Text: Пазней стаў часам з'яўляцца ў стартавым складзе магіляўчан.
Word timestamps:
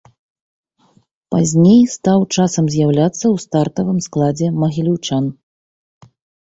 Пазней 1.35 1.77
стаў 1.97 2.19
часам 2.35 2.65
з'яўляцца 2.77 3.23
ў 3.33 3.45
стартавым 3.47 3.99
складзе 4.09 4.47
магіляўчан. 4.61 5.23